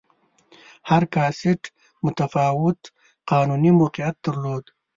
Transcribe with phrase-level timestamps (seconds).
[0.89, 1.61] هر کاسټ
[2.05, 2.79] متفاوت
[3.31, 4.65] قانوني موقعیت درلود.